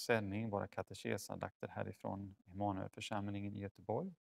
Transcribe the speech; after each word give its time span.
sändning, 0.00 0.50
våra 0.50 0.66
katekesandakter 0.66 1.68
härifrån 1.68 2.34
Emanuelförsamlingen 2.46 3.56
i 3.56 3.60
Göteborg. 3.60 4.14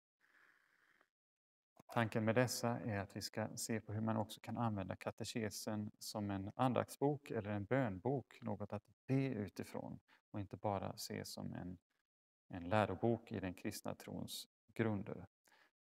Tanken 1.92 2.24
med 2.24 2.34
dessa 2.34 2.80
är 2.80 2.98
att 2.98 3.16
vi 3.16 3.22
ska 3.22 3.48
se 3.56 3.80
på 3.80 3.92
hur 3.92 4.00
man 4.00 4.16
också 4.16 4.40
kan 4.40 4.58
använda 4.58 4.96
katekesen 4.96 5.90
som 5.98 6.30
en 6.30 6.50
andaktsbok 6.56 7.30
eller 7.30 7.50
en 7.50 7.64
bönbok, 7.64 8.42
något 8.42 8.72
att 8.72 8.84
be 9.06 9.28
utifrån 9.28 9.98
och 10.30 10.40
inte 10.40 10.56
bara 10.56 10.96
se 10.96 11.24
som 11.24 11.54
en, 11.54 11.78
en 12.48 12.68
lärobok 12.68 13.32
i 13.32 13.40
den 13.40 13.54
kristna 13.54 13.94
trons 13.94 14.48
grunder. 14.74 15.26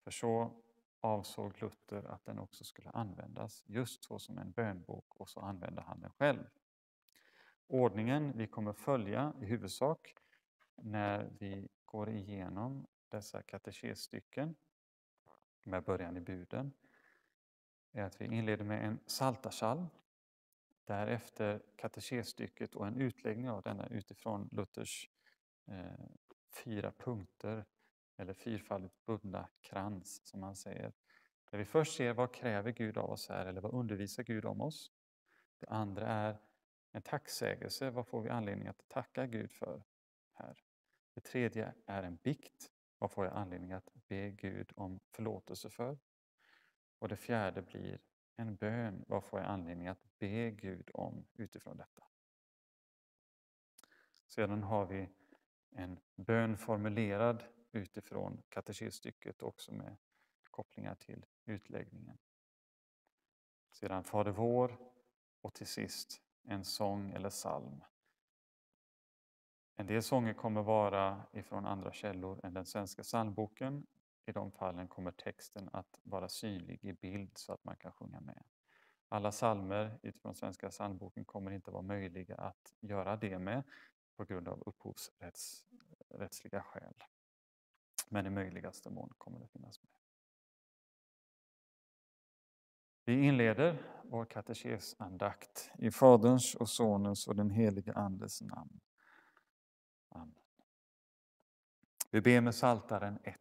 För 0.04 0.12
så 0.12 0.64
avsåg 1.00 1.62
Luther 1.62 2.04
att 2.04 2.26
den 2.26 2.40
också 2.40 2.64
skulle 2.64 2.90
användas 2.90 3.64
just 3.66 4.04
så 4.04 4.20
som 4.20 4.38
en 4.38 4.52
bönbok 4.52 5.16
och 5.16 5.30
så 5.30 5.40
använde 5.40 5.82
han 5.82 6.02
den 6.02 6.12
själv. 6.12 6.44
Ordningen 7.68 8.38
vi 8.38 8.48
kommer 8.48 8.74
följa 8.74 9.34
i 9.42 9.46
huvudsak 9.46 10.16
när 10.76 11.32
vi 11.40 11.70
går 11.86 12.10
igenom 12.10 12.88
dessa 13.10 13.42
katekesstycken 13.42 14.56
med 15.64 15.84
början 15.84 16.18
i 16.18 16.22
buden 16.22 16.74
är 17.92 18.04
att 18.04 18.22
vi 18.22 18.26
inleder 18.26 18.66
med 18.66 18.86
en 18.86 19.00
saltarsalm 19.06 19.88
därefter 20.86 21.62
katekesstycket 21.76 22.76
och 22.76 22.88
en 22.88 22.96
utläggning 22.96 23.50
av 23.50 23.62
denna 23.62 23.88
utifrån 23.88 24.50
Luthers 24.52 25.10
eh, 25.68 26.06
fyra 26.64 26.92
punkter 26.92 27.66
eller 28.18 28.34
fyrfaldigt 28.34 29.06
bundna 29.06 29.50
krans 29.62 30.22
som 30.28 30.44
han 30.44 30.56
säger. 30.56 30.94
Där 31.52 31.58
vi 31.58 31.66
först 31.66 31.96
ser 31.96 32.14
vad 32.14 32.34
kräver 32.34 32.72
Gud 32.72 32.98
av 32.98 33.10
oss 33.12 33.30
här 33.30 33.46
eller 33.46 33.62
vad 33.62 33.74
undervisar 33.74 34.24
Gud 34.24 34.46
om 34.46 34.62
oss. 34.62 34.92
Det 35.60 35.68
andra 35.68 36.08
är 36.08 36.38
en 36.94 37.02
tacksägelse, 37.02 37.90
vad 37.90 38.08
får 38.08 38.22
vi 38.22 38.30
anledning 38.30 38.68
att 38.68 38.90
tacka 38.90 39.26
Gud 39.28 39.52
för 39.52 39.84
här? 40.34 40.64
Det 41.14 41.22
tredje 41.22 41.74
är 41.86 42.04
en 42.04 42.16
bikt, 42.16 42.72
vad 42.98 43.12
får 43.12 43.26
jag 43.26 43.34
anledning 43.34 43.72
att 43.72 43.90
be 44.08 44.32
Gud 44.32 44.72
om 44.76 45.00
förlåtelse 45.12 45.70
för? 45.70 45.98
Och 47.00 47.08
det 47.10 47.18
fjärde 47.18 47.62
blir 47.62 48.00
en 48.36 48.56
bön, 48.56 49.06
vad 49.08 49.24
får 49.24 49.40
jag 49.40 49.50
anledning 49.50 49.88
att 49.88 50.20
be 50.20 50.52
Gud 50.52 50.92
om 50.94 51.26
utifrån 51.34 51.78
detta? 51.78 52.04
Sedan 54.28 54.64
har 54.64 54.86
vi 54.86 55.10
en 55.72 56.00
bön 56.16 56.58
formulerad 56.58 57.44
utifrån 57.72 58.42
katekesstycket 58.50 59.44
också 59.44 59.74
med 59.74 59.98
kopplingar 60.50 60.96
till 60.96 61.26
utläggningen. 61.46 62.18
Sedan 63.72 64.04
Fader 64.04 64.32
vår 64.32 64.78
och 65.42 65.54
till 65.54 65.68
sist 65.68 66.23
en 66.44 66.66
sång 66.66 67.12
eller 67.12 67.30
psalm. 67.30 67.84
En 69.76 69.88
del 69.88 70.04
sånger 70.04 70.34
kommer 70.34 70.62
vara 70.62 71.24
ifrån 71.34 71.66
andra 71.66 71.92
källor 71.94 72.40
än 72.44 72.54
den 72.54 72.66
svenska 72.66 73.04
psalmboken. 73.04 73.88
I 74.26 74.32
de 74.32 74.52
fallen 74.52 74.88
kommer 74.88 75.12
texten 75.12 75.70
att 75.74 76.00
vara 76.04 76.30
synlig 76.30 76.86
i 76.86 76.94
bild 76.94 77.38
så 77.38 77.54
att 77.54 77.64
man 77.64 77.76
kan 77.76 77.92
sjunga 77.92 78.20
med. 78.22 78.44
Alla 79.10 79.32
psalmer 79.32 80.00
utifrån 80.02 80.36
svenska 80.36 80.70
psalmboken 80.70 81.26
kommer 81.26 81.52
inte 81.52 81.72
vara 81.72 81.82
möjliga 81.82 82.36
att 82.36 82.74
göra 82.80 83.16
det 83.16 83.40
med 83.40 83.64
på 84.16 84.26
grund 84.26 84.48
av 84.48 84.64
upphovsrättsliga 84.66 86.62
skäl. 86.62 87.04
Men 88.10 88.26
i 88.26 88.30
möjligaste 88.30 88.90
mån 88.90 89.14
kommer 89.18 89.40
det 89.40 89.48
finnas 89.48 89.84
med. 89.84 89.93
Vi 93.06 93.24
inleder 93.28 93.82
vår 94.04 94.26
katekesandakt 94.26 95.72
i 95.78 95.92
Faderns 95.92 96.56
och 96.56 96.70
Sonens 96.70 97.28
och 97.28 97.36
den 97.36 97.50
helige 97.50 97.94
Andes 97.94 98.42
namn. 98.42 98.80
Amen. 100.10 100.36
Vi 102.12 102.22
ber 102.22 102.42
med 102.42 102.56
Saltaren 102.56 103.20
1. 103.24 103.36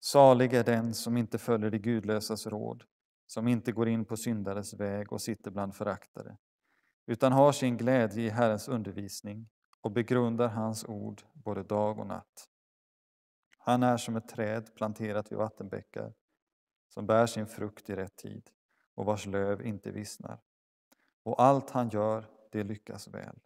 Salig 0.00 0.54
är 0.54 0.64
den 0.64 0.94
som 0.94 1.16
inte 1.16 1.38
följer 1.38 1.70
de 1.70 1.78
gudlösas 1.78 2.46
råd, 2.46 2.84
som 3.26 3.48
inte 3.48 3.72
går 3.72 3.88
in 3.88 4.04
på 4.04 4.16
syndares 4.16 4.74
väg 4.74 5.12
och 5.12 5.22
sitter 5.22 5.50
bland 5.50 5.74
föraktare, 5.74 6.36
utan 7.06 7.32
har 7.32 7.52
sin 7.52 7.76
glädje 7.76 8.24
i 8.24 8.28
Herrens 8.28 8.68
undervisning 8.68 9.48
och 9.80 9.92
begrundar 9.92 10.48
hans 10.48 10.84
ord 10.84 11.22
både 11.32 11.62
dag 11.62 11.98
och 11.98 12.06
natt. 12.06 12.48
Han 13.58 13.82
är 13.82 13.96
som 13.96 14.16
ett 14.16 14.28
träd 14.28 14.74
planterat 14.74 15.32
vid 15.32 15.38
vattenbäckar 15.38 16.12
som 16.94 17.06
bär 17.06 17.26
sin 17.26 17.46
frukt 17.46 17.90
i 17.90 17.96
rätt 17.96 18.16
tid 18.16 18.50
och 18.94 19.04
vars 19.04 19.26
löv 19.26 19.66
inte 19.66 19.90
vissnar. 19.90 20.40
Och 21.22 21.42
allt 21.42 21.70
han 21.70 21.88
gör, 21.88 22.26
det 22.50 22.62
lyckas 22.62 23.08
väl. 23.08 23.38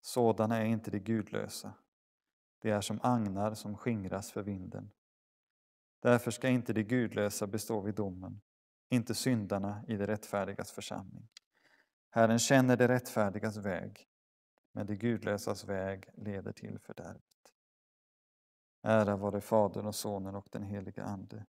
Sådana 0.00 0.56
är 0.56 0.64
inte 0.64 0.90
de 0.90 0.98
gudlösa. 0.98 1.74
De 2.58 2.70
är 2.70 2.80
som 2.80 3.00
agnar 3.02 3.54
som 3.54 3.76
skingras 3.76 4.32
för 4.32 4.42
vinden. 4.42 4.90
Därför 6.00 6.30
ska 6.30 6.48
inte 6.48 6.72
de 6.72 6.82
gudlösa 6.82 7.46
bestå 7.46 7.80
vid 7.80 7.94
domen, 7.94 8.40
inte 8.88 9.14
syndarna 9.14 9.84
i 9.88 9.96
det 9.96 10.06
rättfärdigas 10.06 10.72
församling. 10.72 11.28
Herren 12.10 12.38
känner 12.38 12.76
det 12.76 12.88
rättfärdigas 12.88 13.56
väg, 13.56 14.08
men 14.72 14.86
det 14.86 14.96
gudlösas 14.96 15.64
väg 15.64 16.10
leder 16.14 16.52
till 16.52 16.78
fördärvet. 16.78 17.22
Ära 18.82 19.16
vare 19.16 19.40
Fadern 19.40 19.86
och 19.86 19.94
Sonen 19.94 20.34
och 20.34 20.48
den 20.52 20.62
helige 20.62 21.04
Ande, 21.04 21.46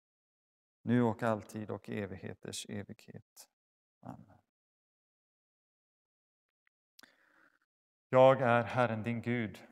nu 0.81 1.01
och 1.01 1.23
alltid 1.23 1.71
och 1.71 1.89
evigheters 1.89 2.65
evighet. 2.69 3.49
Amen. 3.99 4.37
Jag 8.09 8.41
är 8.41 8.63
Herren 8.63 9.03
din 9.03 9.21
Gud. 9.21 9.67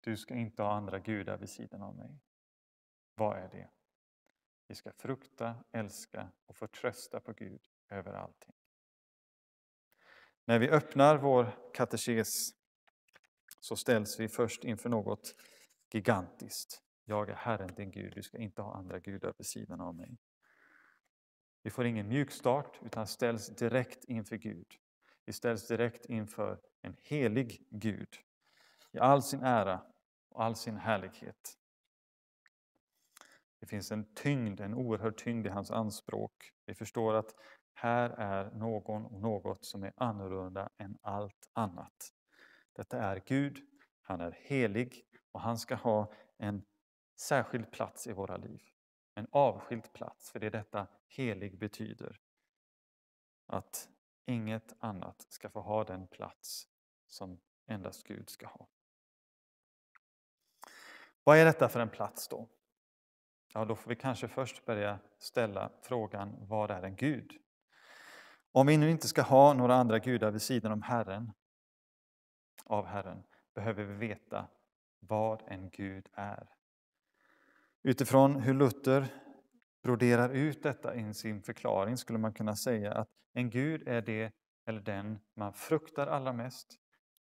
Du 0.00 0.16
ska 0.16 0.34
inte 0.34 0.62
ha 0.62 0.72
andra 0.72 0.98
gudar 0.98 1.38
vid 1.38 1.50
sidan 1.50 1.82
av 1.82 1.96
mig. 1.96 2.20
Vad 3.14 3.38
är 3.38 3.48
det? 3.48 3.70
Vi 4.66 4.74
ska 4.74 4.92
frukta, 4.92 5.64
älska 5.72 6.32
och 6.46 6.56
förtrösta 6.56 7.20
på 7.20 7.32
Gud 7.32 7.60
över 7.88 8.12
allting. 8.12 8.54
När 10.44 10.58
vi 10.58 10.70
öppnar 10.70 11.18
vår 11.18 11.72
katekes 11.74 12.28
så 13.60 13.76
ställs 13.76 14.20
vi 14.20 14.28
först 14.28 14.64
inför 14.64 14.88
något 14.88 15.34
gigantiskt. 15.92 16.82
Jag 17.04 17.30
är 17.30 17.34
Herren 17.34 17.74
din 17.74 17.90
Gud, 17.90 18.14
du 18.14 18.22
ska 18.22 18.38
inte 18.38 18.62
ha 18.62 18.74
andra 18.74 18.98
gudar 18.98 19.34
vid 19.38 19.46
sidan 19.46 19.80
av 19.80 19.94
mig. 19.94 20.18
Vi 21.62 21.70
får 21.70 21.86
ingen 21.86 22.08
mjukstart 22.08 22.78
utan 22.82 23.06
ställs 23.06 23.56
direkt 23.56 24.04
inför 24.04 24.36
Gud. 24.36 24.66
Vi 25.24 25.32
ställs 25.32 25.68
direkt 25.68 26.06
inför 26.06 26.60
en 26.82 26.96
helig 27.02 27.66
Gud 27.70 28.08
i 28.92 28.98
all 28.98 29.22
sin 29.22 29.42
ära 29.42 29.82
och 30.28 30.44
all 30.44 30.56
sin 30.56 30.76
härlighet. 30.76 31.56
Det 33.60 33.66
finns 33.66 33.92
en 33.92 34.14
tyngd, 34.14 34.60
en 34.60 34.74
oerhörd 34.74 35.16
tyngd 35.16 35.46
i 35.46 35.50
hans 35.50 35.70
anspråk. 35.70 36.52
Vi 36.66 36.74
förstår 36.74 37.14
att 37.14 37.34
här 37.74 38.10
är 38.10 38.50
någon 38.50 39.06
och 39.06 39.20
något 39.20 39.64
som 39.64 39.82
är 39.82 39.92
annorlunda 39.96 40.70
än 40.78 40.98
allt 41.02 41.50
annat. 41.52 42.12
Detta 42.72 42.98
är 42.98 43.22
Gud, 43.26 43.58
han 44.02 44.20
är 44.20 44.38
helig 44.40 45.04
och 45.32 45.40
han 45.40 45.58
ska 45.58 45.74
ha 45.74 46.12
en 46.38 46.64
särskild 47.16 47.70
plats 47.70 48.06
i 48.06 48.12
våra 48.12 48.36
liv. 48.36 48.69
En 49.20 49.26
avskild 49.30 49.92
plats, 49.92 50.30
för 50.30 50.40
det 50.40 50.46
är 50.46 50.50
detta 50.50 50.86
helig 51.08 51.58
betyder. 51.58 52.20
Att 53.46 53.88
inget 54.26 54.74
annat 54.78 55.26
ska 55.28 55.50
få 55.50 55.60
ha 55.60 55.84
den 55.84 56.06
plats 56.06 56.68
som 57.06 57.40
endast 57.66 58.06
Gud 58.06 58.30
ska 58.30 58.46
ha. 58.46 58.68
Vad 61.24 61.38
är 61.38 61.44
detta 61.44 61.68
för 61.68 61.80
en 61.80 61.88
plats 61.88 62.28
då? 62.28 62.48
Ja, 63.52 63.64
då 63.64 63.74
får 63.74 63.88
vi 63.88 63.96
kanske 63.96 64.28
först 64.28 64.64
börja 64.64 64.98
ställa 65.18 65.70
frågan, 65.82 66.36
vad 66.40 66.70
är 66.70 66.82
en 66.82 66.96
Gud? 66.96 67.32
Om 68.52 68.66
vi 68.66 68.76
nu 68.76 68.90
inte 68.90 69.08
ska 69.08 69.22
ha 69.22 69.54
några 69.54 69.74
andra 69.74 69.98
gudar 69.98 70.30
vid 70.30 70.42
sidan 70.42 70.72
om 70.72 70.82
Herren, 70.82 71.32
av 72.64 72.86
Herren, 72.86 73.22
behöver 73.54 73.84
vi 73.84 73.94
veta 73.94 74.48
vad 74.98 75.42
en 75.46 75.70
Gud 75.70 76.08
är. 76.12 76.59
Utifrån 77.82 78.40
hur 78.40 78.54
Luther 78.54 79.06
broderar 79.82 80.30
ut 80.30 80.62
detta 80.62 80.94
i 80.94 81.14
sin 81.14 81.42
förklaring 81.42 81.96
skulle 81.96 82.18
man 82.18 82.34
kunna 82.34 82.56
säga 82.56 82.92
att 82.92 83.08
en 83.32 83.50
Gud 83.50 83.88
är 83.88 84.02
det 84.02 84.32
eller 84.66 84.80
den 84.80 85.18
man 85.34 85.52
fruktar 85.52 86.06
allra 86.06 86.32
mest, 86.32 86.78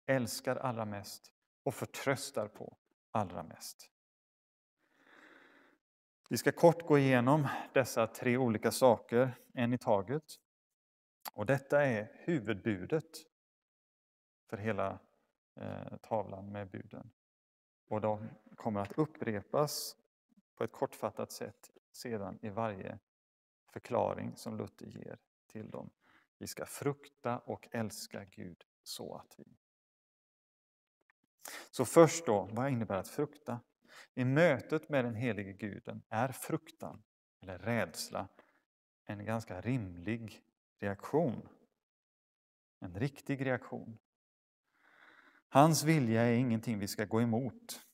älskar 0.07 0.57
allra 0.57 0.85
mest 0.85 1.33
och 1.65 1.75
förtröstar 1.75 2.49
på 2.49 2.77
allra 3.11 3.43
mest. 3.43 3.91
Vi 6.31 6.37
ska 6.37 6.53
kort 6.53 6.87
gå 6.87 6.99
igenom 6.99 7.49
dessa 7.75 8.07
tre 8.07 8.37
olika 8.37 8.71
saker, 8.71 9.33
en 9.55 9.73
i 9.73 9.79
taget. 9.79 10.25
Och 11.35 11.47
detta 11.47 11.85
är 11.85 12.13
huvudbudet 12.15 13.11
för 14.51 14.57
hela 14.57 14.99
eh, 15.61 15.97
tavlan 16.03 16.53
med 16.53 16.71
buden. 16.71 17.11
Och 17.89 18.01
de 18.01 18.29
kommer 18.57 18.81
att 18.81 18.99
upprepas 18.99 19.97
på 20.59 20.65
ett 20.65 20.73
kortfattat 20.73 21.33
sätt 21.33 21.71
sedan 21.93 22.39
i 22.43 22.49
varje 22.49 22.99
förklaring 23.73 24.37
som 24.37 24.59
Luther 24.59 24.87
ger 24.87 25.19
till 25.47 25.71
dem. 25.71 25.91
Vi 26.39 26.47
ska 26.47 26.67
frukta 26.67 27.39
och 27.39 27.69
älska 27.73 28.25
Gud 28.25 28.65
så 28.83 29.15
att 29.15 29.35
vi. 29.39 29.45
Så 31.71 31.85
först 31.85 32.27
då, 32.27 32.49
vad 32.53 32.71
innebär 32.71 32.97
att 32.97 33.09
frukta? 33.09 33.61
I 34.15 34.25
mötet 34.25 34.89
med 34.89 35.05
den 35.05 35.15
helige 35.15 35.53
guden 35.53 36.03
är 36.09 36.29
fruktan, 36.29 37.03
eller 37.43 37.59
rädsla, 37.59 38.29
en 39.05 39.25
ganska 39.25 39.61
rimlig 39.61 40.43
reaktion. 40.79 41.49
En 42.81 42.95
riktig 42.95 43.47
reaktion. 43.47 43.99
Hans 45.49 45.85
vilja 45.85 46.23
är 46.23 46.33
ingenting 46.33 46.79
vi 46.79 46.89
ska 46.89 47.05
gå 47.05 47.23
emot 47.23 47.88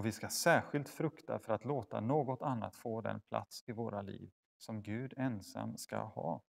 och 0.00 0.06
vi 0.06 0.12
ska 0.12 0.28
särskilt 0.28 0.88
frukta 0.88 1.38
för 1.38 1.52
att 1.52 1.64
låta 1.64 2.00
något 2.00 2.42
annat 2.42 2.76
få 2.76 3.00
den 3.00 3.20
plats 3.20 3.64
i 3.66 3.72
våra 3.72 4.02
liv 4.02 4.30
som 4.58 4.82
Gud 4.82 5.14
ensam 5.16 5.76
ska 5.76 5.96
ha. 5.96 6.42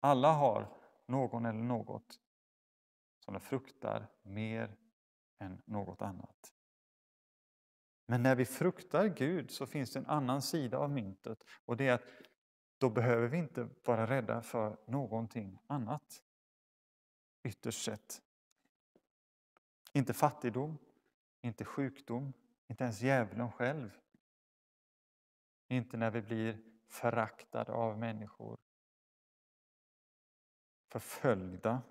Alla 0.00 0.32
har 0.32 0.68
någon 1.06 1.46
eller 1.46 1.62
något 1.62 2.20
som 3.24 3.34
de 3.34 3.40
fruktar 3.40 4.08
mer 4.22 4.76
än 5.38 5.62
något 5.64 6.02
annat. 6.02 6.52
Men 8.06 8.22
när 8.22 8.34
vi 8.34 8.44
fruktar 8.44 9.06
Gud 9.06 9.50
så 9.50 9.66
finns 9.66 9.92
det 9.92 9.98
en 9.98 10.06
annan 10.06 10.42
sida 10.42 10.78
av 10.78 10.90
myntet 10.90 11.44
och 11.64 11.76
det 11.76 11.88
är 11.88 11.92
att 11.92 12.08
då 12.78 12.90
behöver 12.90 13.28
vi 13.28 13.38
inte 13.38 13.68
vara 13.84 14.06
rädda 14.06 14.42
för 14.42 14.76
någonting 14.86 15.58
annat. 15.66 16.22
Ytterst 17.42 17.84
sett. 17.84 18.22
Inte 19.92 20.14
fattigdom, 20.14 20.78
inte 21.46 21.64
sjukdom, 21.64 22.32
inte 22.66 22.84
ens 22.84 23.02
djävulen 23.02 23.52
själv. 23.52 24.00
Inte 25.68 25.96
när 25.96 26.10
vi 26.10 26.22
blir 26.22 26.62
föraktade 26.88 27.72
av 27.72 27.98
människor. 27.98 28.58
Förföljda 30.88 31.82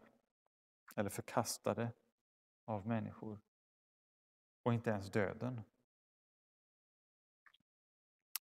eller 0.96 1.10
förkastade 1.10 1.92
av 2.66 2.88
människor. 2.88 3.40
Och 4.64 4.74
inte 4.74 4.90
ens 4.90 5.12
döden. 5.12 5.62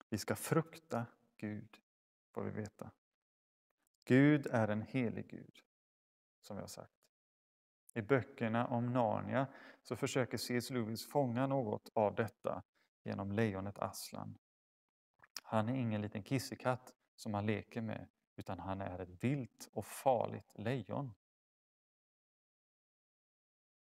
Vi 0.09 0.17
ska 0.17 0.35
frukta 0.35 1.05
Gud, 1.37 1.81
får 2.31 2.43
vi 2.43 2.51
veta. 2.51 2.91
Gud 4.05 4.47
är 4.47 4.67
en 4.67 4.81
helig 4.81 5.27
Gud, 5.27 5.63
som 6.41 6.57
jag 6.57 6.69
sagt. 6.69 7.02
I 7.93 8.01
böckerna 8.01 8.67
om 8.67 8.93
Narnia 8.93 9.47
så 9.81 9.95
försöker 9.95 10.37
C.S. 10.37 10.69
Lewis 10.69 11.09
fånga 11.09 11.47
något 11.47 11.89
av 11.93 12.15
detta 12.15 12.63
genom 13.03 13.31
lejonet 13.31 13.79
Aslan. 13.79 14.37
Han 15.43 15.69
är 15.69 15.75
ingen 15.75 16.01
liten 16.01 16.23
kissekatt 16.23 16.93
som 17.15 17.31
man 17.31 17.45
leker 17.45 17.81
med, 17.81 18.07
utan 18.35 18.59
han 18.59 18.81
är 18.81 18.99
ett 18.99 19.23
vilt 19.23 19.69
och 19.73 19.85
farligt 19.85 20.51
lejon. 20.55 21.13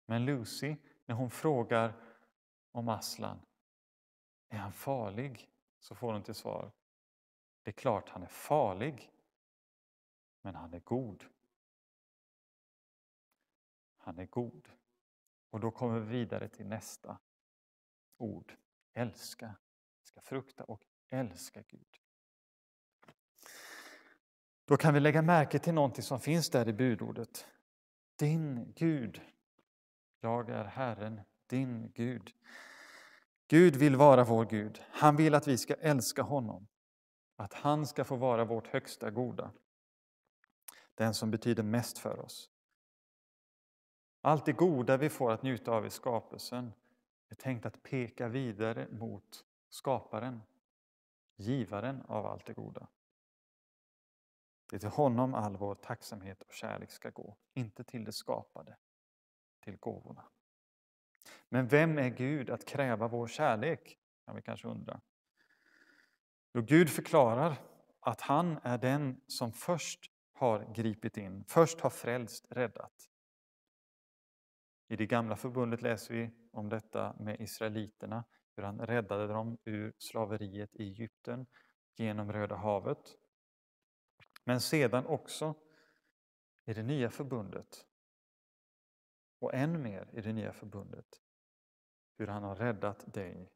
Men 0.06 0.24
Lucy, 0.24 0.76
när 1.06 1.14
hon 1.14 1.30
frågar 1.30 1.94
om 2.70 2.88
Aslan, 2.88 3.40
är 4.48 4.58
han 4.58 4.72
farlig? 4.72 5.48
Så 5.78 5.94
får 5.94 6.12
hon 6.12 6.22
till 6.22 6.34
svar, 6.34 6.72
det 7.62 7.70
är 7.70 7.72
klart 7.72 8.08
han 8.08 8.22
är 8.22 8.26
farlig, 8.26 9.10
men 10.42 10.54
han 10.54 10.74
är 10.74 10.80
god. 10.80 11.24
Han 14.04 14.18
är 14.18 14.26
god. 14.26 14.68
Och 15.50 15.60
då 15.60 15.70
kommer 15.70 16.00
vi 16.00 16.18
vidare 16.18 16.48
till 16.48 16.66
nästa 16.66 17.18
ord. 18.16 18.56
Älska. 18.94 19.54
Vi 20.00 20.06
ska 20.06 20.20
frukta 20.20 20.64
och 20.64 20.82
älska 21.10 21.62
Gud. 21.68 21.98
Då 24.64 24.76
kan 24.76 24.94
vi 24.94 25.00
lägga 25.00 25.22
märke 25.22 25.58
till 25.58 25.74
någonting 25.74 26.02
som 26.02 26.20
finns 26.20 26.50
där 26.50 26.68
i 26.68 26.72
budordet. 26.72 27.46
Din 28.16 28.72
Gud. 28.76 29.20
Jag 30.20 30.50
är 30.50 30.64
Herren, 30.64 31.20
din 31.46 31.92
Gud. 31.94 32.32
Gud 33.48 33.76
vill 33.76 33.96
vara 33.96 34.24
vår 34.24 34.44
Gud. 34.44 34.82
Han 34.90 35.16
vill 35.16 35.34
att 35.34 35.48
vi 35.48 35.58
ska 35.58 35.74
älska 35.74 36.22
honom. 36.22 36.68
Att 37.36 37.52
han 37.52 37.86
ska 37.86 38.04
få 38.04 38.16
vara 38.16 38.44
vårt 38.44 38.66
högsta 38.66 39.10
goda. 39.10 39.52
Den 40.94 41.14
som 41.14 41.30
betyder 41.30 41.62
mest 41.62 41.98
för 41.98 42.20
oss. 42.20 42.51
Allt 44.24 44.46
det 44.46 44.52
goda 44.52 44.96
vi 44.96 45.08
får 45.08 45.32
att 45.32 45.42
njuta 45.42 45.72
av 45.72 45.86
i 45.86 45.90
skapelsen 45.90 46.72
är 47.28 47.34
tänkt 47.34 47.66
att 47.66 47.82
peka 47.82 48.28
vidare 48.28 48.88
mot 48.90 49.44
skaparen, 49.68 50.42
givaren 51.36 52.02
av 52.08 52.26
allt 52.26 52.46
det 52.46 52.52
goda. 52.52 52.88
Det 54.70 54.76
är 54.76 54.80
till 54.80 54.88
honom 54.88 55.34
all 55.34 55.56
vår 55.56 55.74
tacksamhet 55.74 56.42
och 56.42 56.52
kärlek 56.52 56.90
ska 56.90 57.10
gå, 57.10 57.36
inte 57.54 57.84
till 57.84 58.04
det 58.04 58.12
skapade, 58.12 58.76
till 59.60 59.76
gåvorna. 59.76 60.24
Men 61.48 61.68
vem 61.68 61.98
är 61.98 62.08
Gud 62.08 62.50
att 62.50 62.64
kräva 62.64 63.08
vår 63.08 63.26
kärlek? 63.26 63.98
Kan 64.24 64.36
vi 64.36 64.42
kanske 64.42 64.68
undra. 64.68 65.00
Jo, 66.52 66.62
Gud 66.62 66.90
förklarar 66.90 67.56
att 68.00 68.20
han 68.20 68.58
är 68.62 68.78
den 68.78 69.20
som 69.26 69.52
först 69.52 70.10
har 70.32 70.74
gripit 70.74 71.16
in, 71.16 71.44
först 71.44 71.80
har 71.80 71.90
frälst, 71.90 72.46
räddat. 72.50 73.11
I 74.92 74.96
det 74.96 75.06
gamla 75.06 75.36
förbundet 75.36 75.82
läser 75.82 76.14
vi 76.14 76.30
om 76.50 76.68
detta 76.68 77.16
med 77.18 77.40
israeliterna, 77.40 78.24
hur 78.56 78.62
han 78.62 78.80
räddade 78.80 79.26
dem 79.26 79.58
ur 79.64 79.94
slaveriet 79.98 80.76
i 80.76 80.82
Egypten 80.82 81.46
genom 81.96 82.32
Röda 82.32 82.56
havet. 82.56 83.16
Men 84.44 84.60
sedan 84.60 85.06
också 85.06 85.54
i 86.64 86.72
det 86.74 86.82
nya 86.82 87.10
förbundet 87.10 87.86
och 89.38 89.54
än 89.54 89.82
mer 89.82 90.10
i 90.12 90.20
det 90.20 90.32
nya 90.32 90.52
förbundet 90.52 91.22
hur 92.18 92.26
han 92.26 92.42
har 92.42 92.56
räddat 92.56 93.14
dig 93.14 93.52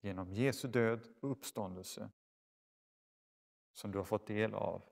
genom 0.00 0.32
Jesu 0.32 0.68
död 0.68 1.06
och 1.20 1.30
uppståndelse 1.30 2.10
som 3.72 3.92
du 3.92 3.98
har 3.98 4.04
fått 4.04 4.26
del 4.26 4.54
av 4.54 4.88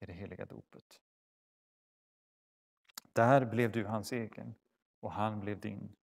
i 0.00 0.06
det 0.06 0.12
heliga 0.12 0.46
dopet. 0.46 1.00
Där 3.12 3.44
blev 3.44 3.72
du 3.72 3.84
hans 3.84 4.12
egen 4.12 4.54
och 5.00 5.12
han 5.12 5.40
blev 5.40 5.60
din. 5.60 5.96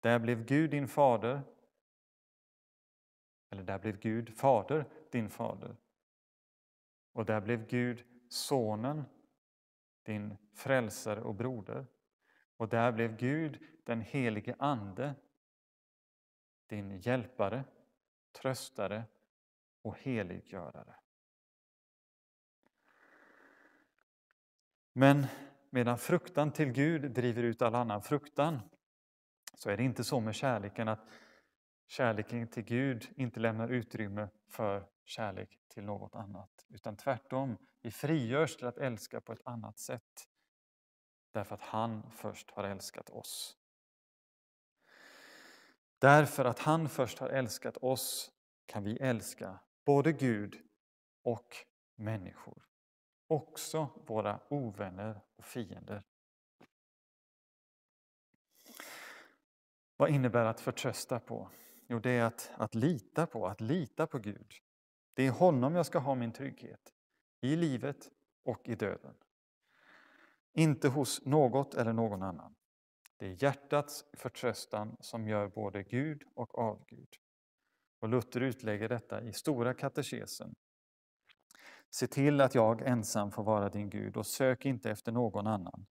Där 0.00 0.18
blev 0.18 0.44
Gud 0.44 0.70
din 0.70 0.88
fader, 0.88 1.42
eller 3.50 3.62
där 3.62 3.78
blev 3.78 3.98
Gud 3.98 4.36
fader 4.36 4.84
din 5.10 5.30
fader. 5.30 5.76
Och 7.12 7.24
där 7.24 7.40
blev 7.40 7.66
Gud 7.66 8.04
sonen, 8.28 9.04
din 10.02 10.36
frälsare 10.54 11.20
och 11.20 11.34
broder. 11.34 11.86
Och 12.56 12.68
där 12.68 12.92
blev 12.92 13.16
Gud 13.16 13.66
den 13.84 14.00
helige 14.00 14.56
Ande, 14.58 15.14
din 16.66 16.98
hjälpare, 16.98 17.64
tröstare 18.32 19.04
och 19.82 19.98
heliggörare. 19.98 20.94
Men 24.92 25.26
medan 25.70 25.98
fruktan 25.98 26.52
till 26.52 26.72
Gud 26.72 27.10
driver 27.10 27.42
ut 27.42 27.62
all 27.62 27.74
annan 27.74 28.02
fruktan 28.02 28.60
så 29.54 29.70
är 29.70 29.76
det 29.76 29.82
inte 29.82 30.04
så 30.04 30.20
med 30.20 30.34
kärleken 30.34 30.88
att 30.88 31.00
kärleken 31.86 32.48
till 32.48 32.62
Gud 32.62 33.08
inte 33.16 33.40
lämnar 33.40 33.68
utrymme 33.68 34.28
för 34.50 34.86
kärlek 35.04 35.58
till 35.68 35.84
något 35.84 36.14
annat. 36.14 36.66
Utan 36.68 36.96
tvärtom, 36.96 37.56
vi 37.82 37.90
frigörs 37.90 38.56
till 38.56 38.66
att 38.66 38.78
älska 38.78 39.20
på 39.20 39.32
ett 39.32 39.46
annat 39.46 39.78
sätt. 39.78 40.28
Därför 41.32 41.54
att 41.54 41.62
han 41.62 42.10
först 42.10 42.50
har 42.50 42.64
älskat 42.64 43.10
oss. 43.10 43.56
Därför 45.98 46.44
att 46.44 46.58
han 46.58 46.88
först 46.88 47.18
har 47.18 47.28
älskat 47.28 47.76
oss 47.76 48.30
kan 48.66 48.84
vi 48.84 48.96
älska 48.96 49.60
både 49.84 50.12
Gud 50.12 50.56
och 51.22 51.56
människor. 51.96 52.67
Också 53.28 53.88
våra 54.06 54.40
ovänner 54.48 55.20
och 55.36 55.44
fiender. 55.44 56.02
Vad 59.96 60.10
innebär 60.10 60.44
att 60.44 60.60
förtrösta 60.60 61.20
på? 61.20 61.50
Jo, 61.88 61.98
det 61.98 62.10
är 62.10 62.24
att, 62.24 62.50
att 62.56 62.74
lita 62.74 63.26
på, 63.26 63.46
att 63.46 63.60
lita 63.60 64.06
på 64.06 64.18
Gud. 64.18 64.52
Det 65.14 65.26
är 65.26 65.30
honom 65.30 65.74
jag 65.74 65.86
ska 65.86 65.98
ha 65.98 66.14
min 66.14 66.32
trygghet, 66.32 66.92
i 67.40 67.56
livet 67.56 68.10
och 68.44 68.68
i 68.68 68.74
döden. 68.74 69.14
Inte 70.52 70.88
hos 70.88 71.24
något 71.24 71.74
eller 71.74 71.92
någon 71.92 72.22
annan. 72.22 72.54
Det 73.16 73.26
är 73.26 73.42
hjärtats 73.42 74.04
förtröstan 74.12 74.96
som 75.00 75.28
gör 75.28 75.48
både 75.48 75.82
Gud 75.82 76.22
och 76.34 76.58
avgud. 76.58 77.08
Och 78.00 78.08
Luther 78.08 78.40
utlägger 78.40 78.88
detta 78.88 79.22
i 79.22 79.32
Stora 79.32 79.74
katekesen. 79.74 80.54
Se 81.90 82.06
till 82.06 82.40
att 82.40 82.54
jag 82.54 82.88
ensam 82.88 83.30
får 83.30 83.42
vara 83.42 83.68
din 83.68 83.90
Gud 83.90 84.16
och 84.16 84.26
sök 84.26 84.64
inte 84.64 84.90
efter 84.90 85.12
någon 85.12 85.46
annan. 85.46 85.86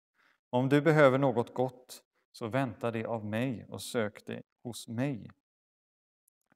Om 0.51 0.69
du 0.69 0.81
behöver 0.81 1.19
något 1.19 1.55
gott, 1.55 2.03
så 2.33 2.49
vänta 2.49 2.91
det 2.91 3.05
av 3.05 3.25
mig 3.25 3.67
och 3.69 3.83
sök 3.83 4.27
det 4.27 4.43
hos 4.63 4.89
mig. 4.89 5.31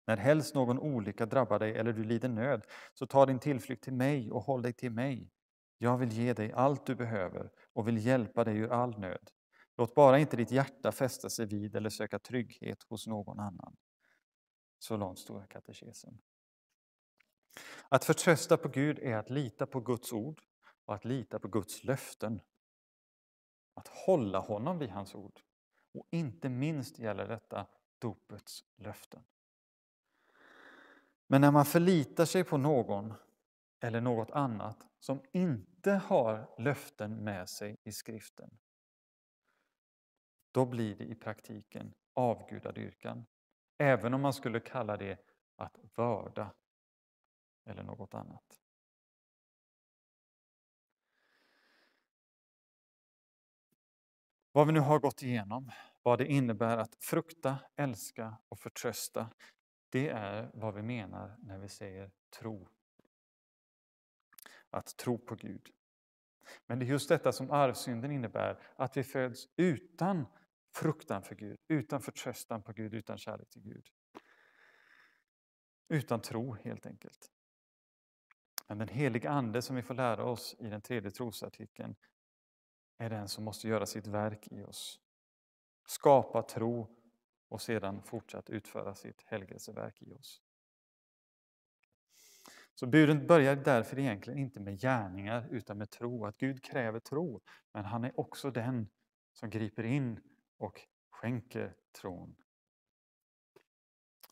När 0.07 0.17
helst 0.17 0.55
någon 0.55 0.79
olycka 0.79 1.27
drabbar 1.27 1.59
dig 1.59 1.77
eller 1.77 1.93
du 1.93 2.05
lider 2.05 2.29
nöd, 2.29 2.65
så 2.95 3.07
ta 3.07 3.27
din 3.27 3.39
tillflykt 3.39 3.85
till 3.85 3.93
mig 3.93 4.31
och 4.31 4.43
håll 4.43 4.63
dig 4.63 4.73
till 4.73 4.93
mig. 4.93 5.31
Jag 5.79 5.99
vill 5.99 6.13
ge 6.13 6.33
dig 6.33 6.53
allt 6.53 6.87
du 6.87 6.95
behöver 6.95 7.51
och 7.73 7.89
vill 7.89 8.07
hjälpa 8.07 8.45
dig 8.45 8.57
ur 8.57 8.73
all 8.73 8.99
nöd. 8.99 9.31
Låt 9.77 9.95
bara 9.95 10.19
inte 10.19 10.37
ditt 10.37 10.51
hjärta 10.51 10.93
fästa 10.93 11.31
sig 11.31 11.47
vid 11.47 11.77
eller 11.77 11.91
söka 11.91 12.19
trygghet 12.19 12.83
hos 12.83 13.07
någon 13.07 13.41
annan. 13.41 13.77
Så 14.79 14.97
långt 14.97 15.19
Stora 15.19 15.47
katekesen. 15.47 16.19
Att 17.89 18.05
förtrösta 18.05 18.57
på 18.57 18.69
Gud 18.69 18.99
är 18.99 19.17
att 19.17 19.31
lita 19.31 19.67
på 19.67 19.81
Guds 19.81 20.13
ord 20.13 20.43
och 20.85 20.95
att 20.95 21.05
lita 21.05 21.39
på 21.39 21.49
Guds 21.49 21.85
löften. 21.85 22.41
Att 23.75 23.89
hålla 23.89 24.39
honom 24.39 24.79
vid 24.79 24.91
hans 24.91 25.15
ord. 25.15 25.41
Och 25.95 26.07
inte 26.11 26.49
minst 26.49 26.99
gäller 26.99 27.29
detta 27.29 27.67
dopets 27.99 28.65
löften. 28.77 29.25
Men 31.27 31.41
när 31.41 31.51
man 31.51 31.65
förlitar 31.65 32.25
sig 32.25 32.45
på 32.45 32.57
någon 32.57 33.15
eller 33.81 34.01
något 34.01 34.31
annat 34.31 34.87
som 34.99 35.23
inte 35.33 35.91
har 35.93 36.55
löften 36.59 37.25
med 37.25 37.49
sig 37.49 37.77
i 37.83 37.93
skriften, 37.93 38.59
då 40.53 40.67
blir 40.67 40.97
det 40.97 41.05
i 41.05 41.15
praktiken 41.15 41.95
avgudadyrkan. 42.15 43.27
Även 43.79 44.15
om 44.15 44.21
man 44.21 44.33
skulle 44.33 44.61
kalla 44.61 44.97
det 44.97 45.19
att 45.57 45.79
vörda 45.95 46.51
eller 47.67 47.83
något 47.83 48.15
annat. 48.15 48.61
Vad 54.53 54.67
vi 54.67 54.73
nu 54.73 54.81
har 54.81 54.99
gått 54.99 55.23
igenom, 55.23 55.71
vad 56.03 56.19
det 56.19 56.27
innebär 56.27 56.79
att 56.79 56.95
frukta, 57.05 57.59
älska 57.77 58.37
och 58.49 58.59
förtrösta, 58.59 59.31
det 59.89 60.09
är 60.09 60.51
vad 60.55 60.75
vi 60.75 60.83
menar 60.83 61.37
när 61.39 61.59
vi 61.59 61.69
säger 61.69 62.11
tro. 62.39 62.69
Att 64.71 64.97
tro 64.97 65.19
på 65.19 65.35
Gud. 65.35 65.71
Men 66.67 66.79
det 66.79 66.85
är 66.85 66.89
just 66.89 67.09
detta 67.09 67.33
som 67.33 67.51
arvsynden 67.51 68.13
innebär, 68.13 68.63
att 68.77 68.97
vi 68.97 69.05
föds 69.05 69.49
utan 69.57 70.27
fruktan 70.75 71.23
för 71.23 71.35
Gud, 71.35 71.59
utan 71.69 72.01
förtröstan 72.01 72.63
på 72.63 72.73
Gud, 72.73 72.95
utan 72.95 73.19
kärlek 73.19 73.51
till 73.51 73.63
Gud. 73.63 73.87
Utan 75.89 76.21
tro 76.21 76.55
helt 76.55 76.87
enkelt. 76.87 77.36
Men 78.67 78.79
den 78.79 78.89
heliga 78.89 79.31
Ande 79.31 79.63
som 79.63 79.77
vi 79.77 79.83
får 79.83 79.95
lära 79.95 80.25
oss 80.25 80.57
i 80.59 80.69
den 80.69 80.81
tredje 80.81 81.11
trosartikeln 81.11 81.97
är 82.99 83.11
den 83.11 83.29
som 83.29 83.45
måste 83.45 83.69
göra 83.69 83.87
sitt 83.87 84.07
verk 84.07 84.49
i 84.51 84.63
oss. 84.63 85.01
Skapa 85.87 86.43
tro 86.43 86.97
och 87.49 87.63
sedan 87.63 88.03
fortsatt 88.03 88.51
utföra 88.51 88.95
sitt 88.95 89.23
helgelseverk 89.27 90.03
i 90.03 90.13
oss. 90.13 90.43
Så 92.75 92.87
buden 92.87 93.27
börjar 93.27 93.57
därför 93.57 93.99
egentligen 93.99 94.39
inte 94.39 94.61
med 94.61 94.81
gärningar 94.81 95.49
utan 95.51 95.79
med 95.79 95.91
tro. 95.91 96.27
Att 96.27 96.37
Gud 96.37 96.65
kräver 96.65 97.01
tro, 97.01 97.41
men 97.73 97.85
han 97.85 98.05
är 98.05 98.21
också 98.21 98.51
den 98.51 98.89
som 99.33 99.51
griper 99.51 99.85
in 99.85 100.21
och 100.59 100.81
skänker 101.11 101.77
tron. 102.01 102.37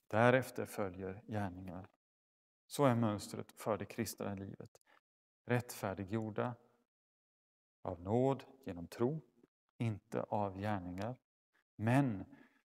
Därefter 0.09 0.67
följer 0.67 1.23
gärningar. 1.27 1.94
Så 2.75 2.85
är 2.85 2.95
mönstret 2.95 3.53
för 3.53 3.79
det 3.79 3.85
kristna 3.85 4.35
livet. 4.35 4.81
Rättfärdiggjorda 5.45 6.55
av 7.83 8.01
nåd 8.01 8.45
genom 8.65 8.87
tro, 8.87 9.21
inte 9.79 10.23
av 10.23 10.59
gärningar. 10.59 11.17
Men 11.77 12.25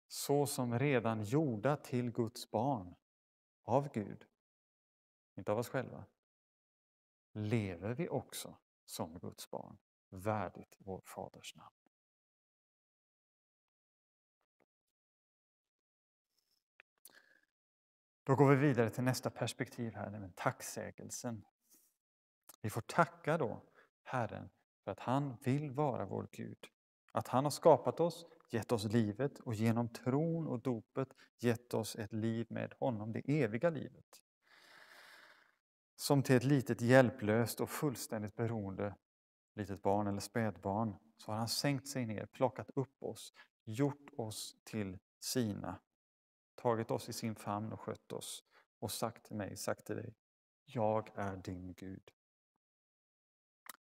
så 0.09 0.47
som 0.47 0.79
redan 0.79 1.23
gjorda 1.23 1.77
till 1.77 2.13
Guds 2.13 2.51
barn 2.51 2.95
av 3.65 3.89
Gud, 3.93 4.27
inte 5.37 5.53
av 5.53 5.59
oss 5.59 5.69
själva, 5.69 6.05
lever 7.33 7.95
vi 7.95 8.09
också 8.09 8.57
som 8.85 9.19
Guds 9.19 9.51
barn, 9.51 9.79
värdigt 10.09 10.77
vår 10.79 11.03
Faders 11.05 11.57
namn. 11.57 11.76
Då 18.27 18.35
går 18.35 18.51
vi 18.51 18.57
vidare 18.57 18.91
till 18.91 19.05
nästa 19.05 19.31
perspektiv 19.31 19.95
här, 19.95 20.11
nämligen 20.11 20.33
tacksägelsen. 20.37 21.45
Vi 22.63 22.71
får 22.71 22.81
tacka 22.81 23.39
då 23.39 23.63
Herren 24.03 24.49
för 24.85 24.91
att 24.91 25.01
han 25.01 25.37
vill 25.45 25.71
vara 25.71 26.07
vår 26.07 26.29
Gud. 26.33 26.59
Att 27.13 27.29
han 27.29 27.45
har 27.45 27.51
skapat 27.51 28.01
oss, 28.01 28.27
gett 28.51 28.73
oss 28.73 28.85
livet 28.85 29.41
och 29.41 29.55
genom 29.55 29.89
tron 29.89 30.47
och 30.47 30.61
dopet 30.61 31.09
gett 31.39 31.75
oss 31.75 31.97
ett 31.97 32.13
liv 32.13 32.47
med 32.51 32.75
honom, 32.81 33.13
det 33.13 33.43
eviga 33.43 33.71
livet. 33.71 34.23
Som 35.97 36.23
till 36.23 36.37
ett 36.37 36.45
litet 36.45 36.81
hjälplöst 36.81 37.61
och 37.61 37.71
fullständigt 37.71 38.37
beroende 38.37 38.95
litet 39.55 39.83
barn 39.83 40.07
eller 40.07 40.21
spädbarn 40.21 40.97
så 41.17 41.33
har 41.33 41.39
han 41.39 41.49
sänkt 41.49 41.89
sig 41.89 42.07
ner, 42.07 42.27
plockat 42.27 42.71
upp 42.75 43.03
oss, 43.03 43.33
gjort 43.65 44.11
oss 44.17 44.57
till 44.65 44.99
sina 45.21 45.81
tagit 46.57 46.91
oss 46.91 47.09
i 47.09 47.13
sin 47.13 47.35
famn 47.35 47.73
och 47.73 47.81
skött 47.81 48.13
oss 48.13 48.45
och 48.79 48.93
sagt 48.93 49.25
till 49.25 49.37
mig, 49.37 49.57
sagt 49.57 49.87
till 49.87 49.97
dig, 49.97 50.15
jag 50.65 51.11
är 51.15 51.37
din 51.37 51.75
Gud. 51.75 52.11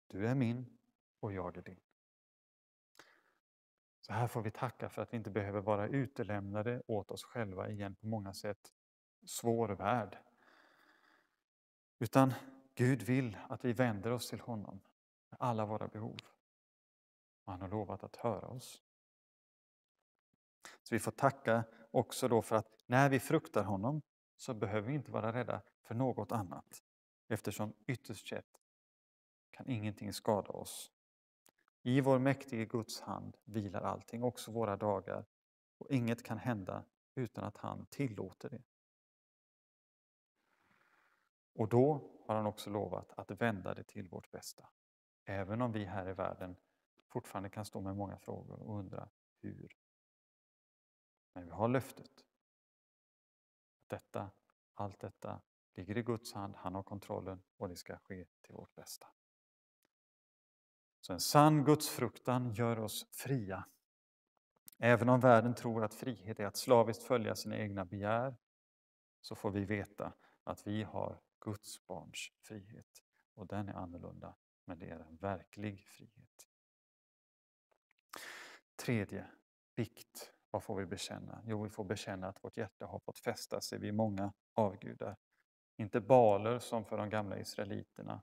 Du 0.08 0.28
är 0.28 0.36
min 0.36 0.78
och 1.20 1.34
jag 1.34 1.58
är 1.58 1.62
din. 1.62 1.80
Så 4.02 4.14
här 4.14 4.28
får 4.28 4.42
vi 4.42 4.52
tacka 4.52 4.90
för 4.90 5.02
att 5.02 5.14
vi 5.14 5.18
inte 5.18 5.30
behöver 5.32 5.62
vara 5.62 5.88
utelämnade 5.88 6.82
åt 6.88 7.12
oss 7.12 7.24
själva 7.24 7.70
i 7.70 7.82
en 7.82 7.96
på 7.96 8.08
många 8.08 8.34
sätt 8.34 8.74
svår 9.26 9.70
värld. 9.70 10.18
Utan 12.00 12.34
Gud 12.76 13.02
vill 13.02 13.38
att 13.50 13.66
vi 13.66 13.74
vänder 13.74 14.12
oss 14.12 14.30
till 14.30 14.40
honom 14.40 14.82
med 15.30 15.38
alla 15.40 15.66
våra 15.66 15.88
behov. 15.88 16.20
Och 17.44 17.52
han 17.52 17.62
har 17.62 17.70
lovat 17.70 18.04
att 18.04 18.16
höra 18.16 18.48
oss. 18.48 18.82
Så 20.90 20.96
vi 20.96 21.00
får 21.00 21.12
tacka 21.12 21.64
också 21.92 22.28
då 22.28 22.42
för 22.42 22.56
att 22.56 22.68
när 22.86 23.10
vi 23.10 23.20
fruktar 23.20 23.64
honom 23.64 24.02
så 24.36 24.54
behöver 24.54 24.88
vi 24.88 24.94
inte 24.94 25.12
vara 25.12 25.34
rädda 25.34 25.62
för 25.82 25.96
något 25.96 26.32
annat. 26.32 26.84
Eftersom 27.28 27.74
ytterst 27.88 28.28
sett 28.28 28.62
kan 29.52 29.70
ingenting 29.70 30.14
skada 30.14 30.50
oss. 30.50 30.92
I 31.82 32.02
vår 32.02 32.20
mäktige 32.20 32.66
Guds 32.66 33.02
hand 33.02 33.38
vilar 33.44 33.82
allting, 33.82 34.24
också 34.24 34.52
våra 34.52 34.78
dagar. 34.78 35.26
Och 35.78 35.92
inget 35.92 36.24
kan 36.24 36.38
hända 36.38 36.84
utan 37.16 37.44
att 37.44 37.58
han 37.58 37.86
tillåter 37.86 38.50
det. 38.50 38.62
Och 41.54 41.70
då 41.70 42.12
har 42.26 42.36
han 42.36 42.46
också 42.46 42.70
lovat 42.70 43.14
att 43.18 43.32
vända 43.32 43.74
det 43.74 43.84
till 43.84 44.08
vårt 44.08 44.32
bästa. 44.32 44.70
Även 45.26 45.62
om 45.62 45.72
vi 45.72 45.86
här 45.86 46.10
i 46.10 46.14
världen 46.14 46.56
fortfarande 47.08 47.50
kan 47.50 47.66
stå 47.66 47.82
med 47.82 47.96
många 47.96 48.18
frågor 48.18 48.60
och 48.60 48.80
undra 48.80 49.10
hur 49.42 49.76
men 51.40 51.46
vi 51.46 51.52
har 51.52 51.68
löftet. 51.68 52.26
Detta, 53.88 54.32
allt 54.74 55.00
detta 55.00 55.42
ligger 55.74 55.98
i 55.98 56.04
Guds 56.04 56.34
hand, 56.34 56.56
han 56.56 56.76
har 56.76 56.84
kontrollen 56.84 57.44
och 57.58 57.70
det 57.70 57.76
ska 57.76 57.98
ske 57.98 58.26
till 58.42 58.54
vårt 58.56 58.76
bästa. 58.76 59.08
Så 61.02 61.14
en 61.14 61.20
sann 61.20 61.64
gudsfruktan 61.64 62.54
gör 62.54 62.80
oss 62.80 63.08
fria. 63.12 63.66
Även 64.78 65.10
om 65.10 65.20
världen 65.20 65.56
tror 65.56 65.84
att 65.84 65.94
frihet 65.94 66.40
är 66.40 66.46
att 66.46 66.58
slaviskt 66.58 67.04
följa 67.04 67.36
sina 67.36 67.58
egna 67.58 67.86
begär 67.86 68.36
så 69.22 69.36
får 69.36 69.52
vi 69.52 69.66
veta 69.66 70.14
att 70.44 70.68
vi 70.68 70.84
har 70.84 71.22
Guds 71.40 71.86
barns 71.86 72.32
frihet. 72.42 73.04
Och 73.34 73.48
den 73.48 73.70
är 73.70 73.74
annorlunda, 73.74 74.36
men 74.66 74.80
det 74.80 74.90
är 74.90 75.00
en 75.00 75.18
verklig 75.18 75.86
frihet. 75.88 76.48
Tredje, 78.76 79.28
bikt. 79.76 80.34
Vad 80.52 80.64
får 80.64 80.76
vi 80.76 80.86
bekänna? 80.86 81.42
Jo, 81.46 81.64
vi 81.64 81.70
får 81.70 81.84
bekänna 81.84 82.28
att 82.28 82.44
vårt 82.44 82.58
hjärta 82.58 82.86
har 82.86 83.00
fått 83.00 83.20
fästa 83.20 83.62
sig 83.62 83.80
vid 83.80 83.94
många 83.94 84.34
avgudar. 84.54 85.18
Inte 85.78 86.02
baler 86.02 86.60
som 86.60 86.86
för 86.86 86.98
de 86.98 87.10
gamla 87.10 87.40
israeliterna, 87.40 88.22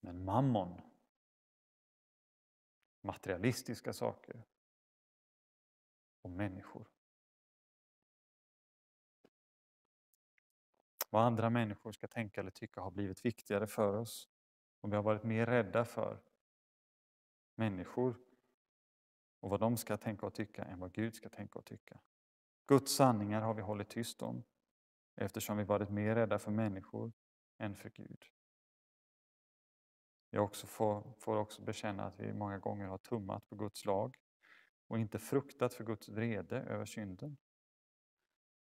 men 0.00 0.24
mammon. 0.24 0.80
Materialistiska 3.00 3.92
saker 3.92 4.42
och 6.22 6.30
människor. 6.30 6.88
Vad 11.10 11.24
andra 11.24 11.50
människor 11.50 11.92
ska 11.92 12.08
tänka 12.08 12.40
eller 12.40 12.50
tycka 12.50 12.80
har 12.80 12.90
blivit 12.90 13.24
viktigare 13.24 13.66
för 13.66 13.94
oss. 13.94 14.28
Om 14.80 14.90
vi 14.90 14.96
har 14.96 15.02
varit 15.02 15.22
mer 15.22 15.46
rädda 15.46 15.84
för 15.84 16.22
människor 17.54 18.16
och 19.46 19.50
vad 19.50 19.60
de 19.60 19.76
ska 19.76 19.96
tänka 19.96 20.26
och 20.26 20.34
tycka 20.34 20.64
än 20.64 20.80
vad 20.80 20.92
Gud 20.92 21.14
ska 21.14 21.28
tänka 21.28 21.58
och 21.58 21.64
tycka. 21.64 22.00
Guds 22.66 22.92
sanningar 22.92 23.40
har 23.40 23.54
vi 23.54 23.62
hållit 23.62 23.88
tyst 23.88 24.22
om 24.22 24.44
eftersom 25.16 25.56
vi 25.56 25.64
varit 25.64 25.90
mer 25.90 26.14
rädda 26.14 26.38
för 26.38 26.50
människor 26.50 27.12
än 27.58 27.76
för 27.76 27.90
Gud. 27.90 28.24
Jag 30.30 30.44
också 30.44 30.66
får, 30.66 31.14
får 31.18 31.36
också 31.36 31.62
bekänna 31.62 32.04
att 32.04 32.20
vi 32.20 32.32
många 32.32 32.58
gånger 32.58 32.86
har 32.86 32.98
tummat 32.98 33.48
på 33.48 33.56
Guds 33.56 33.84
lag 33.84 34.16
och 34.88 34.98
inte 34.98 35.18
fruktat 35.18 35.74
för 35.74 35.84
Guds 35.84 36.08
vrede 36.08 36.56
över 36.56 36.84
synden. 36.84 37.36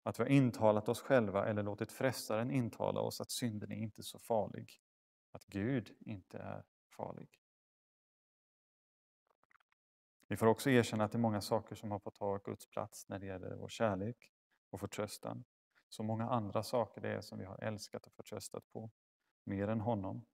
Att 0.03 0.19
vi 0.19 0.23
har 0.23 0.31
intalat 0.31 0.89
oss 0.89 1.01
själva 1.01 1.47
eller 1.47 1.63
låtit 1.63 1.93
frestaren 1.93 2.51
intala 2.51 3.01
oss 3.01 3.21
att 3.21 3.31
synden 3.31 3.73
är 3.73 3.77
inte 3.77 4.03
så 4.03 4.19
farlig. 4.19 4.73
Att 5.33 5.45
Gud 5.45 5.97
inte 6.01 6.39
är 6.39 6.65
farlig. 6.97 7.48
Vi 10.29 10.37
får 10.37 10.47
också 10.47 10.71
erkänna 10.71 11.05
att 11.05 11.13
det 11.13 11.19
är 11.19 11.21
många 11.21 11.41
saker 11.41 11.75
som 11.75 11.91
har 11.91 11.99
fått 11.99 12.15
ta 12.15 12.39
Guds 12.39 12.67
plats 12.67 13.09
när 13.09 13.19
det 13.19 13.27
gäller 13.27 13.55
vår 13.55 13.69
kärlek 13.69 14.33
och 14.71 14.81
förtröstan. 14.81 15.45
Så 15.89 16.03
många 16.03 16.31
andra 16.31 16.63
saker 16.63 17.01
det 17.01 17.09
är 17.09 17.21
som 17.21 17.39
vi 17.39 17.45
har 17.45 17.59
älskat 17.59 18.07
och 18.07 18.13
förtröstat 18.13 18.73
på, 18.73 18.91
mer 19.45 19.69
än 19.69 19.81
honom. 19.81 20.27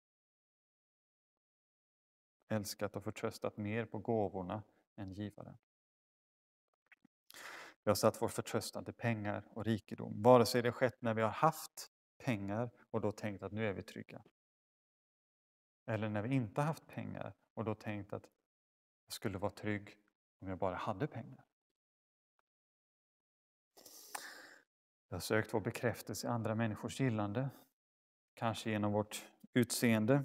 Älskat 2.48 2.96
och 2.96 3.04
förtröstat 3.04 3.56
mer 3.56 3.84
på 3.84 3.98
gåvorna 3.98 4.62
än 4.96 5.12
givaren. 5.12 5.58
Vi 7.84 7.90
har 7.90 7.94
satt 7.94 8.22
vår 8.22 8.28
förtröstan 8.28 8.84
till 8.84 8.94
pengar 8.94 9.44
och 9.50 9.64
rikedom, 9.64 10.22
vare 10.22 10.46
sig 10.46 10.62
det 10.62 10.72
skett 10.72 11.02
när 11.02 11.14
vi 11.14 11.22
har 11.22 11.30
haft 11.30 11.90
pengar 12.18 12.70
och 12.90 13.00
då 13.00 13.12
tänkt 13.12 13.42
att 13.42 13.52
nu 13.52 13.66
är 13.66 13.72
vi 13.72 13.82
trygga. 13.82 14.22
Eller 15.86 16.08
när 16.08 16.22
vi 16.22 16.34
inte 16.34 16.60
haft 16.62 16.86
pengar 16.86 17.34
och 17.54 17.64
då 17.64 17.74
tänkt 17.74 18.12
att 18.12 18.26
jag 19.04 19.12
skulle 19.12 19.38
vara 19.38 19.52
trygg 19.52 19.98
om 20.40 20.48
jag 20.48 20.58
bara 20.58 20.76
hade 20.76 21.06
pengar. 21.06 21.44
Jag 25.08 25.16
har 25.16 25.20
sökt 25.20 25.54
vår 25.54 25.60
bekräftelse 25.60 26.26
i 26.26 26.30
andra 26.30 26.54
människors 26.54 27.00
gillande, 27.00 27.50
kanske 28.34 28.70
genom 28.70 28.92
vårt 28.92 29.26
utseende, 29.52 30.24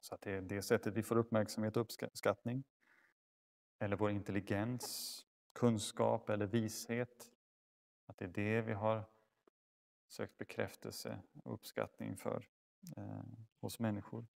så 0.00 0.14
att 0.14 0.20
det 0.22 0.30
är 0.30 0.40
det 0.40 0.62
sättet 0.62 0.94
vi 0.94 1.02
får 1.02 1.16
uppmärksamhet 1.16 1.76
och 1.76 1.82
uppskattning. 1.82 2.64
Eller 3.78 3.96
vår 3.96 4.10
intelligens, 4.10 5.26
kunskap 5.52 6.28
eller 6.28 6.46
vishet. 6.46 7.32
Att 8.06 8.18
det 8.18 8.24
är 8.24 8.28
det 8.28 8.60
vi 8.60 8.72
har 8.72 9.04
sökt 10.08 10.38
bekräftelse 10.38 11.22
och 11.44 11.54
uppskattning 11.54 12.16
för 12.16 12.48
eh, 12.96 13.22
hos 13.60 13.78
människor. 13.78 14.26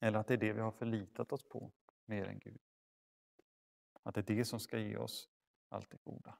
Eller 0.00 0.18
att 0.18 0.26
det 0.26 0.34
är 0.34 0.38
det 0.38 0.52
vi 0.52 0.60
har 0.60 0.72
förlitat 0.72 1.32
oss 1.32 1.48
på 1.48 1.72
mer 2.06 2.28
än 2.28 2.38
Gud. 2.38 2.60
Att 4.02 4.14
det 4.14 4.30
är 4.30 4.36
det 4.36 4.44
som 4.44 4.60
ska 4.60 4.78
ge 4.78 4.96
oss 4.96 5.28
allt 5.68 5.90
det 5.90 5.98
goda. 6.04 6.38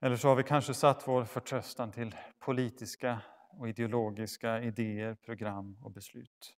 Eller 0.00 0.16
så 0.16 0.28
har 0.28 0.36
vi 0.36 0.42
kanske 0.42 0.74
satt 0.74 1.08
vår 1.08 1.24
förtröstan 1.24 1.92
till 1.92 2.16
politiska 2.38 3.22
och 3.50 3.68
ideologiska 3.68 4.62
idéer, 4.62 5.14
program 5.14 5.78
och 5.82 5.90
beslut. 5.90 6.56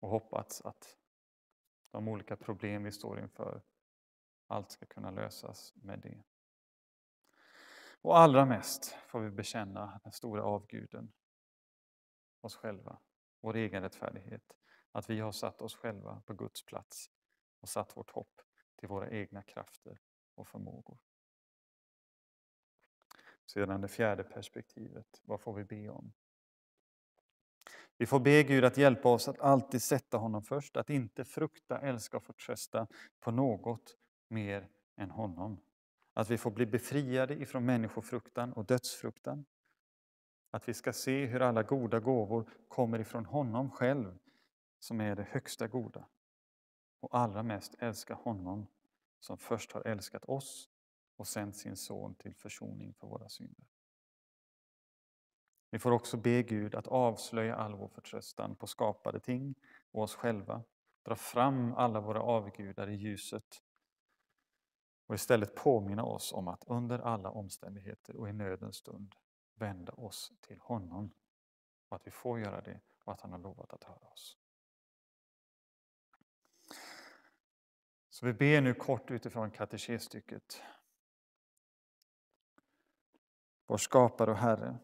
Och 0.00 0.08
hoppats 0.08 0.60
att 0.60 0.98
de 1.90 2.08
olika 2.08 2.36
problem 2.36 2.82
vi 2.82 2.92
står 2.92 3.20
inför, 3.20 3.62
allt 4.46 4.70
ska 4.70 4.86
kunna 4.86 5.10
lösas 5.10 5.72
med 5.74 6.00
det. 6.00 6.22
Och 8.00 8.18
allra 8.18 8.44
mest 8.44 8.96
får 9.06 9.20
vi 9.20 9.30
bekänna 9.30 10.00
den 10.04 10.12
stora 10.12 10.42
avguden, 10.42 11.12
oss 12.44 12.56
själva, 12.56 12.98
vår 13.40 13.56
egen 13.56 13.82
rättfärdighet. 13.82 14.52
Att 14.92 15.10
vi 15.10 15.20
har 15.20 15.32
satt 15.32 15.62
oss 15.62 15.76
själva 15.76 16.22
på 16.26 16.34
Guds 16.34 16.64
plats 16.64 17.10
och 17.60 17.68
satt 17.68 17.96
vårt 17.96 18.10
hopp 18.10 18.40
till 18.76 18.88
våra 18.88 19.10
egna 19.10 19.42
krafter 19.42 19.98
och 20.34 20.48
förmågor. 20.48 20.98
Sedan 23.46 23.80
det 23.80 23.88
fjärde 23.88 24.24
perspektivet, 24.24 25.20
vad 25.22 25.40
får 25.40 25.54
vi 25.54 25.64
be 25.64 25.88
om? 25.88 26.12
Vi 27.96 28.06
får 28.06 28.20
be 28.20 28.42
Gud 28.42 28.64
att 28.64 28.76
hjälpa 28.76 29.08
oss 29.08 29.28
att 29.28 29.40
alltid 29.40 29.82
sätta 29.82 30.16
honom 30.16 30.42
först, 30.42 30.76
att 30.76 30.90
inte 30.90 31.24
frukta, 31.24 31.78
älska 31.78 32.16
och 32.16 32.22
förtrösta 32.22 32.86
på 33.20 33.30
något 33.30 33.96
mer 34.28 34.68
än 34.96 35.10
honom. 35.10 35.60
Att 36.12 36.30
vi 36.30 36.38
får 36.38 36.50
bli 36.50 36.66
befriade 36.66 37.34
ifrån 37.34 37.64
människofruktan 37.64 38.52
och 38.52 38.64
dödsfruktan. 38.64 39.44
Att 40.54 40.68
vi 40.68 40.74
ska 40.74 40.92
se 40.92 41.26
hur 41.26 41.42
alla 41.42 41.62
goda 41.62 42.00
gåvor 42.00 42.50
kommer 42.68 42.98
ifrån 42.98 43.26
honom 43.26 43.70
själv, 43.70 44.18
som 44.78 45.00
är 45.00 45.16
det 45.16 45.26
högsta 45.30 45.68
goda. 45.68 46.08
Och 47.00 47.18
allra 47.18 47.42
mest 47.42 47.74
älska 47.78 48.14
honom 48.14 48.66
som 49.20 49.38
först 49.38 49.72
har 49.72 49.86
älskat 49.86 50.24
oss 50.24 50.70
och 51.16 51.26
sänt 51.26 51.56
sin 51.56 51.76
son 51.76 52.14
till 52.14 52.34
försoning 52.34 52.94
för 52.94 53.06
våra 53.06 53.28
synder. 53.28 53.66
Vi 55.70 55.78
får 55.78 55.90
också 55.90 56.16
be 56.16 56.42
Gud 56.42 56.74
att 56.74 56.86
avslöja 56.86 57.56
all 57.56 57.74
vår 57.74 57.88
förtröstan 57.88 58.56
på 58.56 58.66
skapade 58.66 59.20
ting 59.20 59.54
och 59.90 60.02
oss 60.02 60.14
själva. 60.14 60.62
Dra 61.02 61.16
fram 61.16 61.74
alla 61.74 62.00
våra 62.00 62.22
avgudar 62.22 62.90
i 62.90 62.94
ljuset 62.94 63.62
och 65.06 65.14
istället 65.14 65.54
påminna 65.54 66.04
oss 66.04 66.32
om 66.32 66.48
att 66.48 66.64
under 66.66 66.98
alla 66.98 67.30
omständigheter 67.30 68.16
och 68.16 68.28
i 68.28 68.32
nödens 68.32 68.76
stund 68.76 69.14
vända 69.54 69.92
oss 69.92 70.32
till 70.40 70.58
honom. 70.60 71.14
Och 71.88 71.96
att 71.96 72.06
vi 72.06 72.10
får 72.10 72.40
göra 72.40 72.60
det 72.60 72.80
och 73.04 73.12
att 73.12 73.20
han 73.20 73.32
har 73.32 73.38
lovat 73.38 73.72
att 73.72 73.84
höra 73.84 74.08
oss. 74.08 74.38
Så 78.10 78.26
vi 78.26 78.32
ber 78.32 78.60
nu 78.60 78.74
kort 78.74 79.10
utifrån 79.10 79.50
katekesstycket. 79.50 80.62
Vår 83.66 83.76
skapare 83.76 84.30
och 84.30 84.36
Herre, 84.36 84.78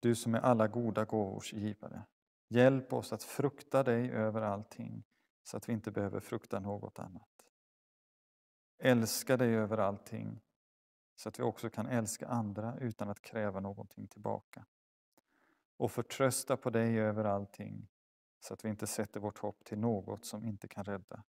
du 0.00 0.14
som 0.14 0.34
är 0.34 0.40
alla 0.40 0.68
goda 0.68 1.04
gåvors 1.04 1.52
givare. 1.52 2.02
Hjälp 2.48 2.92
oss 2.92 3.12
att 3.12 3.22
frukta 3.22 3.82
dig 3.82 4.10
över 4.10 4.42
allting 4.42 5.04
så 5.42 5.56
att 5.56 5.68
vi 5.68 5.72
inte 5.72 5.90
behöver 5.90 6.20
frukta 6.20 6.60
något 6.60 6.98
annat. 6.98 7.46
Älska 8.78 9.36
dig 9.36 9.54
över 9.54 9.78
allting 9.78 10.40
så 11.20 11.28
att 11.28 11.38
vi 11.38 11.42
också 11.42 11.70
kan 11.70 11.86
älska 11.86 12.28
andra 12.28 12.78
utan 12.78 13.10
att 13.10 13.22
kräva 13.22 13.60
någonting 13.60 14.06
tillbaka. 14.06 14.66
Och 15.76 15.92
förtrösta 15.92 16.56
på 16.56 16.70
dig 16.70 16.98
över 16.98 17.24
allting 17.24 17.88
så 18.40 18.54
att 18.54 18.64
vi 18.64 18.68
inte 18.68 18.86
sätter 18.86 19.20
vårt 19.20 19.38
hopp 19.38 19.64
till 19.64 19.78
något 19.78 20.24
som 20.24 20.44
inte 20.44 20.68
kan 20.68 20.84
rädda 20.84 21.24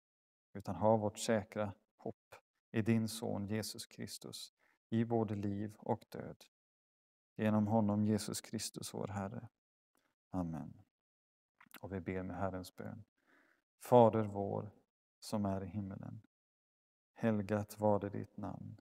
utan 0.53 0.75
har 0.75 0.99
vårt 0.99 1.19
säkra 1.19 1.73
hopp 1.97 2.35
i 2.71 2.83
din 2.83 3.09
son 3.09 3.47
Jesus 3.47 3.87
Kristus 3.87 4.53
i 4.89 5.05
både 5.05 5.35
liv 5.35 5.75
och 5.79 6.05
död. 6.09 6.45
Genom 7.37 7.67
honom 7.67 8.05
Jesus 8.05 8.41
Kristus 8.41 8.95
vår 8.95 9.09
Herre. 9.09 9.49
Amen. 10.31 10.83
Och 11.81 11.93
vi 11.93 12.01
ber 12.01 12.23
med 12.23 12.37
Herrens 12.37 12.77
bön. 12.77 13.05
Fader 13.79 14.23
vår 14.23 14.71
som 15.21 15.47
är 15.47 15.65
i 15.65 15.67
himmelen. 15.67 16.23
Helgat 17.15 17.79
var 17.79 18.01
det 18.01 18.09
ditt 18.09 18.37
namn. 18.37 18.81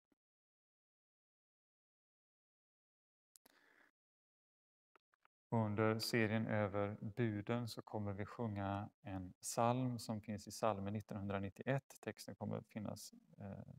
Under 5.53 5.99
serien 5.99 6.47
över 6.47 6.97
buden 7.01 7.67
så 7.67 7.81
kommer 7.81 8.13
vi 8.13 8.25
sjunga 8.25 8.89
en 9.01 9.33
psalm 9.41 9.99
som 9.99 10.21
finns 10.21 10.47
i 10.47 10.51
psalmen 10.51 10.95
1991. 10.95 11.83
Texten 12.01 12.35
kommer 12.35 12.57
att 12.57 12.67
finnas 12.67 13.13
eh, 13.39 13.73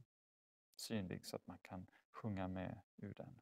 synlig 0.76 1.26
så 1.26 1.36
att 1.36 1.46
man 1.46 1.58
kan 1.62 1.86
sjunga 2.10 2.48
med 2.48 2.80
ur 2.96 3.14
den. 3.14 3.38